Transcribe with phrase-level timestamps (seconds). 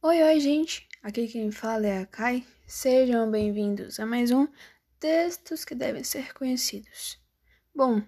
[0.00, 0.86] Oi, oi, gente!
[1.02, 2.46] Aqui quem fala é a Kai.
[2.68, 4.46] Sejam bem-vindos a mais um
[5.00, 7.20] Textos que devem ser conhecidos.
[7.74, 8.00] Bom,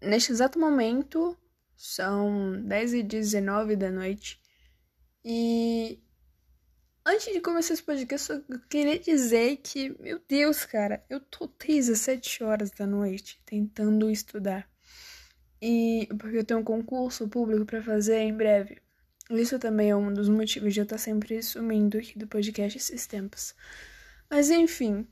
[0.00, 1.36] neste exato momento
[1.76, 4.40] são 10 e 19 da noite
[5.22, 6.02] e
[7.04, 11.92] antes de começar esse podcast eu queria dizer que, meu Deus, cara, eu tô desde
[11.92, 14.66] as 7 horas da noite tentando estudar.
[15.60, 18.82] E porque eu tenho um concurso público para fazer em breve.
[19.30, 23.06] Isso também é um dos motivos de eu estar sempre sumindo aqui do podcast esses
[23.06, 23.54] tempos.
[24.30, 25.06] Mas enfim,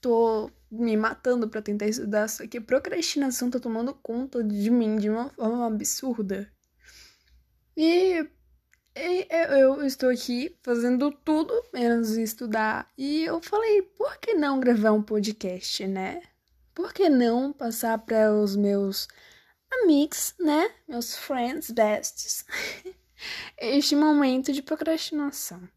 [0.00, 5.08] tô me matando para tentar estudar, só que procrastinação tá tomando conta de mim de
[5.08, 6.50] uma forma absurda.
[7.76, 8.26] E,
[8.96, 12.90] e eu estou aqui fazendo tudo menos estudar.
[12.98, 16.22] E eu falei, por que não gravar um podcast, né?
[16.74, 19.06] Por que não passar para os meus
[19.82, 20.70] amigos, né?
[20.88, 22.44] Meus friends, besties.
[23.58, 25.68] este momento de procrastinação.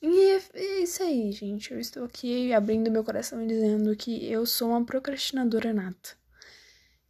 [0.00, 1.72] E é isso aí, gente.
[1.72, 6.16] Eu estou aqui abrindo meu coração e dizendo que eu sou uma procrastinadora nata.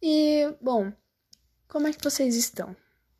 [0.01, 0.91] E, bom,
[1.67, 2.75] como é que vocês estão?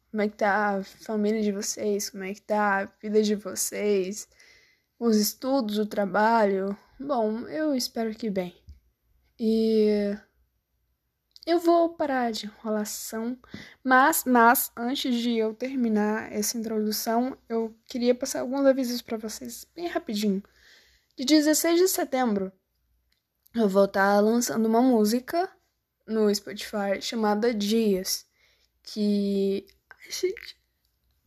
[0.10, 2.10] Como é que tá a família de vocês?
[2.10, 4.28] Como é que tá a vida de vocês?
[5.00, 6.78] Os estudos, o trabalho?
[7.00, 8.56] Bom, eu espero que bem.
[9.40, 10.18] E
[11.48, 13.40] eu vou parar de enrolação,
[13.82, 19.66] mas, mas antes de eu terminar essa introdução, eu queria passar alguns avisos para vocês
[19.74, 20.44] bem rapidinho.
[21.16, 22.52] De 16 de setembro,
[23.56, 25.50] eu vou estar tá lançando uma música
[26.06, 28.26] no Spotify chamada Dias,
[28.84, 30.58] que Ai, gente,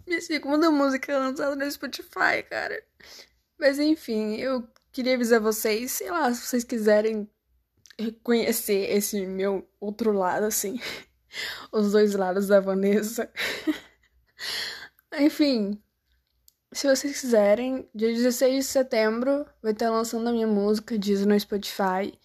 [0.07, 2.85] minha segunda música lançada no Spotify, cara.
[3.59, 7.27] Mas enfim, eu queria avisar vocês, sei lá, se vocês quiserem
[8.01, 10.81] reconhecer esse meu outro lado, assim.
[11.71, 13.31] Os dois lados da Vanessa.
[15.19, 15.81] Enfim,
[16.73, 21.39] se vocês quiserem, dia 16 de setembro vai estar lançando a minha música, diz no
[21.39, 22.17] Spotify.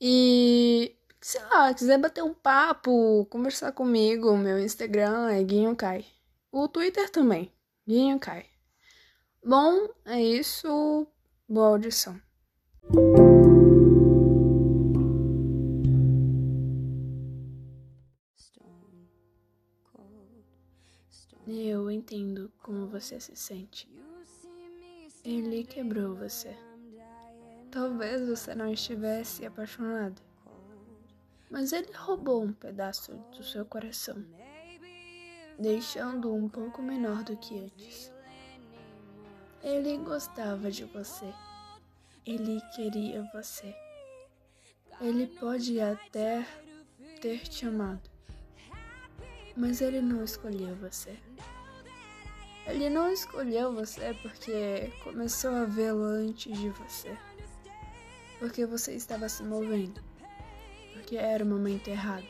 [0.00, 6.04] E, sei lá, quiser bater um papo, conversar comigo, meu Instagram é Guinho Kai.
[6.50, 7.52] O Twitter também,
[7.86, 8.46] Guinho Kai.
[9.44, 11.06] Bom, é isso.
[11.46, 12.18] Boa audição.
[22.14, 23.88] Eu entendo como você se sente.
[25.24, 26.56] Ele quebrou você.
[27.72, 30.22] Talvez você não estivesse apaixonado,
[31.50, 34.24] mas ele roubou um pedaço do seu coração,
[35.58, 38.12] deixando um pouco menor do que antes.
[39.60, 41.34] Ele gostava de você.
[42.24, 43.74] Ele queria você.
[45.00, 46.46] Ele pode até
[47.20, 48.14] ter te amado
[49.56, 51.16] mas ele não escolheu você.
[52.66, 57.16] Ele não escolheu você porque começou a vê-lo antes de você.
[58.38, 60.00] Porque você estava se movendo.
[60.92, 62.26] Porque era o momento errado.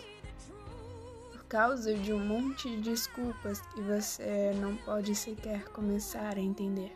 [1.30, 6.92] Por causa de um monte de desculpas que você não pode sequer começar a entender.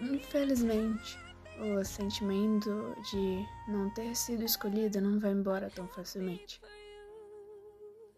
[0.00, 1.18] Infelizmente,
[1.58, 6.60] o sentimento de não ter sido escolhido não vai embora tão facilmente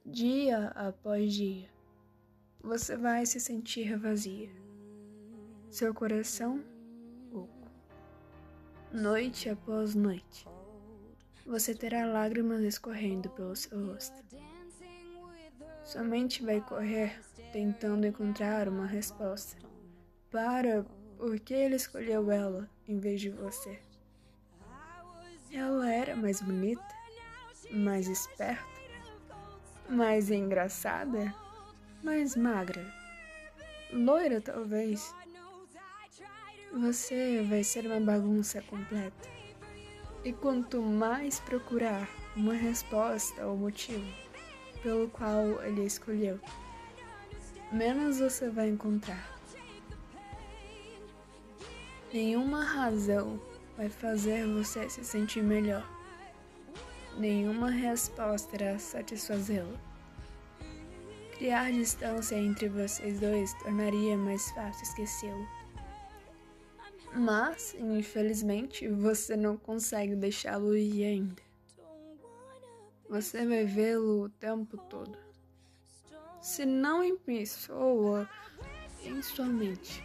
[0.06, 1.68] dia após dia,
[2.66, 4.50] você vai se sentir vazia.
[5.70, 6.64] Seu coração
[7.32, 7.70] oco.
[8.92, 10.48] Noite após noite,
[11.46, 14.16] você terá lágrimas escorrendo pelo seu rosto.
[15.84, 17.20] Sua mente vai correr
[17.52, 19.56] tentando encontrar uma resposta
[20.28, 20.84] para
[21.16, 23.78] por que ele escolheu ela em vez de você.
[25.52, 26.84] Ela era mais bonita,
[27.70, 28.66] mais esperta,
[29.88, 31.32] mais engraçada,
[32.06, 32.86] mais magra,
[33.92, 35.12] loira talvez.
[36.72, 39.28] Você vai ser uma bagunça completa.
[40.24, 44.06] E quanto mais procurar uma resposta ou motivo
[44.84, 46.38] pelo qual ele escolheu,
[47.72, 49.36] menos você vai encontrar.
[52.12, 53.42] Nenhuma razão
[53.76, 55.84] vai fazer você se sentir melhor.
[57.18, 59.76] Nenhuma resposta irá satisfazê-lo.
[61.36, 65.46] Criar distância entre vocês dois tornaria mais fácil esquecê-lo.
[67.14, 71.42] Mas, infelizmente, você não consegue deixá-lo ir ainda.
[73.08, 75.18] Você vai vê-lo o tempo todo.
[76.40, 78.28] Se não em pessoa,
[79.04, 80.02] em sua mente.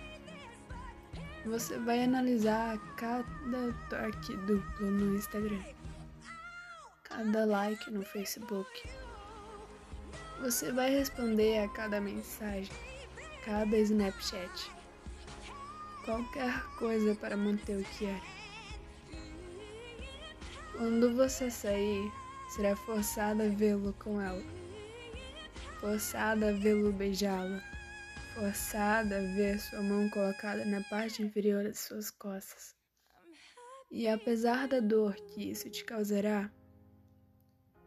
[1.45, 5.63] Você vai analisar cada toque duplo no Instagram
[7.11, 8.83] cada like no Facebook.
[10.41, 12.73] Você vai responder a cada mensagem,
[13.45, 14.71] cada Snapchat,
[16.03, 18.19] qualquer coisa para manter o que é.
[20.71, 22.11] Quando você sair,
[22.55, 24.41] será forçada a vê-lo com ela,
[25.79, 27.61] forçada a vê-lo beijá-la,
[28.33, 32.75] forçada a ver sua mão colocada na parte inferior de suas costas.
[33.91, 36.51] E apesar da dor que isso te causará,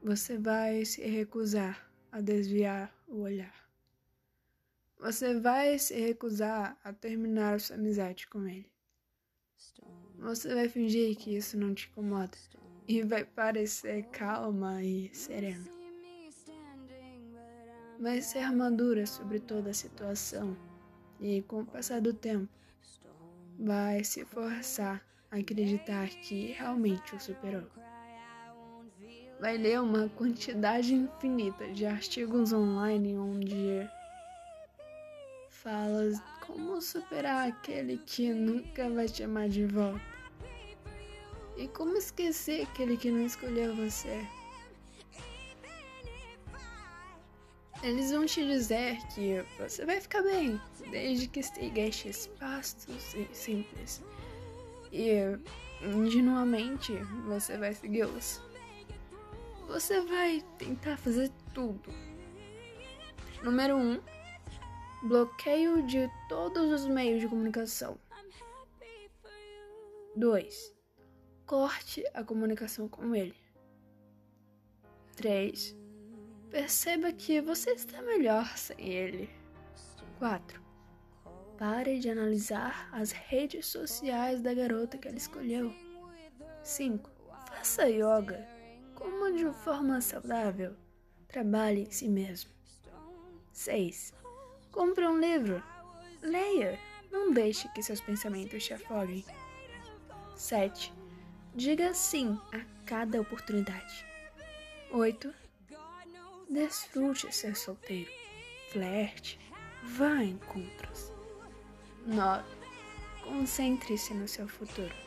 [0.00, 3.52] você vai se recusar a desviar o olhar.
[5.00, 8.70] Você vai se recusar a terminar sua amizade com ele.
[10.20, 12.38] Você vai fingir que isso não te incomoda
[12.86, 15.68] e vai parecer calma e serena.
[17.98, 20.56] Vai ser armadura sobre toda a situação
[21.20, 22.48] e, com o passar do tempo,
[23.58, 27.68] vai se forçar a acreditar que realmente o superou.
[29.40, 33.88] Vai ler uma quantidade infinita de artigos online onde
[35.48, 36.12] fala
[36.46, 40.00] como superar aquele que nunca vai te amar de volta.
[41.56, 44.26] E como esquecer aquele que não escolheu você?
[47.82, 50.60] Eles vão te dizer que você vai ficar bem,
[50.90, 54.02] desde que siga estes passos simples.
[54.90, 55.38] E,
[55.82, 56.94] ingenuamente,
[57.26, 58.40] você vai segui-los.
[59.66, 61.90] Você vai tentar fazer tudo.
[63.42, 63.92] Número 1.
[63.92, 64.00] Um,
[65.08, 67.98] bloqueio de todos os meios de comunicação.
[70.16, 70.74] 2
[71.46, 73.34] corte a comunicação com ele.
[75.16, 75.76] 3.
[76.50, 79.30] Perceba que você está melhor sem ele.
[80.18, 80.62] 4.
[81.58, 85.72] Pare de analisar as redes sociais da garota que ele escolheu.
[86.62, 87.10] 5.
[87.48, 88.46] Faça yoga,
[89.34, 90.76] de forma saudável.
[91.28, 92.50] Trabalhe em si mesmo.
[93.52, 94.12] 6.
[94.70, 95.62] Compre um livro.
[96.22, 96.78] Leia.
[97.10, 99.24] Não deixe que seus pensamentos te afoguem.
[100.36, 100.92] 7
[101.56, 104.04] Diga sim a cada oportunidade.
[104.90, 105.32] 8.
[106.50, 108.10] Desfrute ser solteiro.
[108.72, 109.38] Flerte.
[109.84, 111.12] Vá a encontros.
[112.04, 112.44] 9.
[113.22, 115.03] Concentre-se no seu futuro.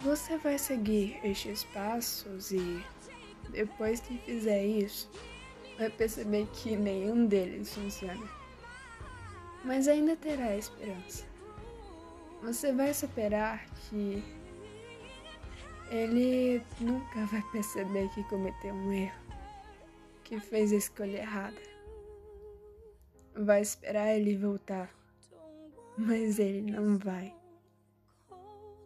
[0.00, 2.84] Você vai seguir estes passos e,
[3.50, 5.10] depois que fizer isso,
[5.76, 8.28] vai perceber que nenhum deles funciona.
[9.64, 11.28] Mas ainda terá esperança
[12.42, 14.22] você vai superar que
[15.90, 19.20] ele nunca vai perceber que cometeu um erro,
[20.24, 21.60] que fez a escolha errada.
[23.34, 24.90] Vai esperar ele voltar,
[25.96, 27.34] mas ele não vai.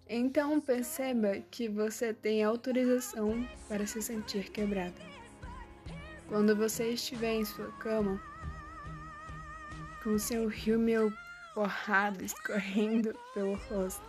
[0.08, 5.00] Então perceba que você tem autorização para se sentir quebrada.
[6.28, 8.20] Quando você estiver em sua cama,
[10.02, 11.12] com seu rímel
[11.54, 14.02] porrada escorrendo pelo rosto.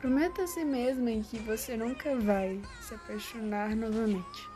[0.00, 4.48] Prometa a si mesma que você nunca vai se apaixonar novamente.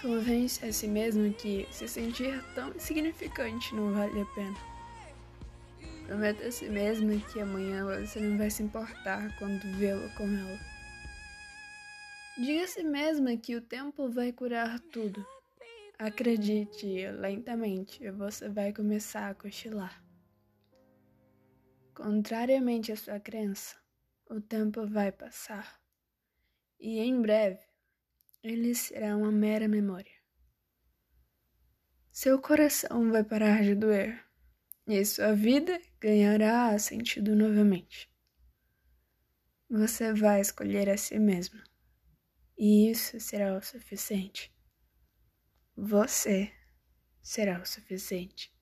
[0.00, 4.75] Convence a si mesmo que se sentir tão insignificante não vale a pena.
[6.06, 10.58] Prometa a si mesma que amanhã você não vai se importar quando vê-lo com ela.
[12.38, 15.26] Diga a si mesma que o tempo vai curar tudo
[15.98, 20.04] Acredite, lentamente você vai começar a cochilar.
[21.94, 23.76] Contrariamente à sua crença,
[24.28, 25.80] o tempo vai passar
[26.78, 27.64] e em breve
[28.42, 30.12] ele será uma mera memória.
[32.12, 34.22] Seu coração vai parar de doer
[34.86, 38.08] e sua vida ganhará sentido novamente.
[39.68, 41.60] Você vai escolher a si mesmo
[42.56, 44.54] e isso será o suficiente
[45.76, 46.50] você
[47.22, 48.55] será o suficiente.